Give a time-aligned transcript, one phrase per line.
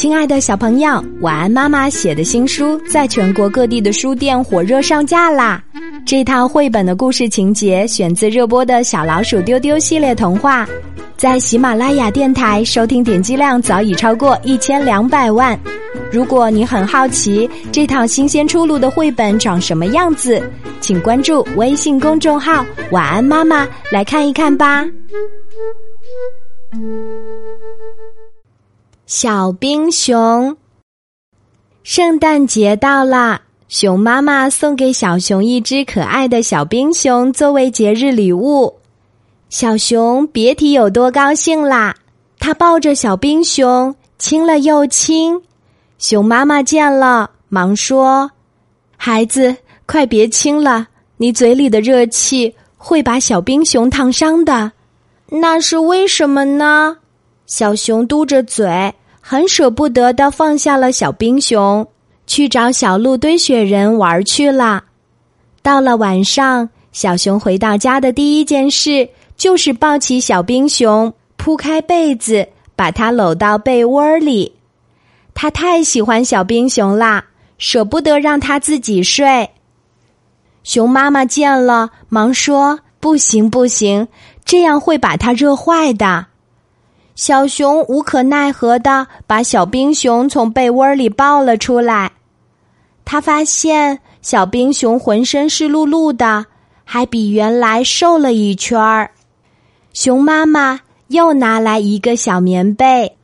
[0.00, 5.62] 亲爱的小朋友，晚安妈妈写的新书在全国各地的书店火热上架啦！
[6.06, 10.66] 这套绘本的故事情节选自热播的小老鼠丢丢系列童话，
[11.18, 15.60] 在喜马拉雅电台收听点击量早已超过一千两百万。
[16.10, 20.42] 如果你很好奇这套新鲜出炉的绘本长什么样子，
[20.80, 24.82] 请关注微信公众号“晚安妈妈”来看一看吧。
[29.12, 30.56] 小冰熊，
[31.82, 33.42] 圣诞节到啦！
[33.66, 38.72] 熊妈妈送给小熊一只可爱的小冰熊作为节日礼物。
[39.48, 41.92] 小熊别提有多高兴啦！
[42.38, 45.42] 它抱着小冰熊亲了又亲。
[45.98, 48.30] 熊妈妈见了，忙说
[48.96, 49.56] ：“孩子，
[49.86, 54.70] 快别亲了，你嘴里的热气会把小冰熊烫伤的。”
[55.26, 56.98] 那是为什么呢？
[57.46, 58.94] 小熊嘟着嘴。
[59.20, 61.86] 很舍不得的放下了小冰熊，
[62.26, 64.84] 去找小鹿堆雪人玩去了。
[65.62, 74.54] 到了晚上，小熊回到家的第一件事就是抱起小冰熊，铺开被子，把它搂到被窝里。
[75.34, 77.24] 他太喜欢小冰熊啦，
[77.58, 79.50] 舍不得让它自己睡。
[80.64, 84.08] 熊妈妈见了，忙说：“不行，不行，
[84.44, 86.26] 这样会把它热坏的。”
[87.20, 92.12] 小熊无可奈何的把小冰熊从被窝里抱了出来，
[93.04, 96.46] 他发现小冰熊浑身湿漉漉的，
[96.82, 99.10] 还比原来瘦了一圈儿。
[99.92, 103.18] 熊妈妈又拿来一个小棉被，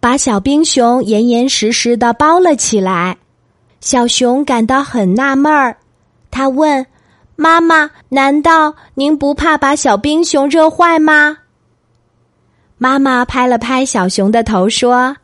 [0.00, 3.16] 把小冰熊严严实实的包了起来。
[3.80, 5.76] 小熊感到很纳闷儿，
[6.32, 6.84] 他问
[7.36, 11.38] 妈妈：“难道您不怕把小冰熊热坏吗？”
[12.78, 15.16] 妈妈拍了拍小熊的头，说：“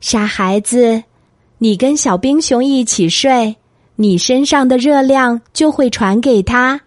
[0.00, 1.02] 傻孩子，
[1.56, 3.56] 你跟小冰熊一起睡，
[3.96, 6.78] 你身上的热量就会传给他。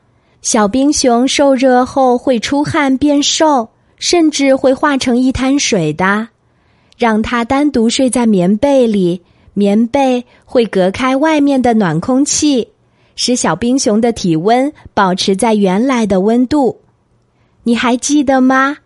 [0.43, 6.27] 小冰熊受热后会出汗变瘦，甚至会化成一滩水的。
[6.95, 9.19] 让它单独睡在棉被里，
[9.55, 12.67] 棉被会隔开外面的暖空气，
[13.15, 16.81] 使小冰熊的体温保持在原来的温度。
[17.63, 18.77] 你还记得吗？”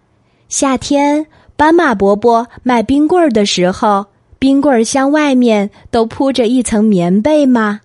[0.50, 1.26] 夏天，
[1.56, 4.06] 斑马伯伯卖冰棍儿的时候，
[4.40, 7.82] 冰棍儿箱外面都铺着一层棉被吗？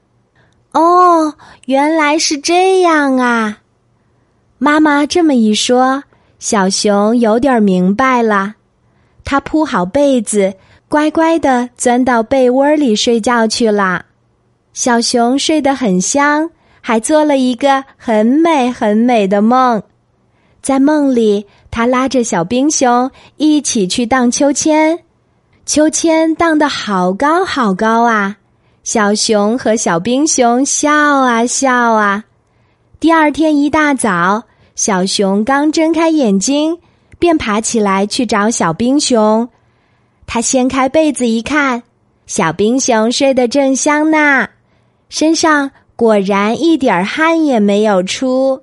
[0.73, 1.34] 哦，
[1.67, 3.59] 原来是这样啊！
[4.59, 6.05] 妈妈这么一说，
[6.39, 8.55] 小熊有点明白了。
[9.25, 10.55] 他铺好被子，
[10.89, 14.06] 乖乖的钻到被窝里睡觉去了。
[14.73, 16.49] 小熊睡得很香，
[16.81, 19.83] 还做了一个很美很美的梦。
[20.62, 25.00] 在梦里，他拉着小冰熊一起去荡秋千，
[25.67, 28.37] 秋千荡得好高好高啊！
[28.84, 32.25] 小熊和小冰熊笑啊笑啊。
[33.00, 34.45] 第二天一大早，
[34.77, 36.79] 小熊刚睁开眼睛，
[37.19, 39.49] 便爬起来去找小冰熊。
[40.27, 41.83] 他掀开被子一看，
[42.27, 44.49] 小冰熊睡得正香呢，
[45.09, 48.62] 身上果然一点汗也没有出。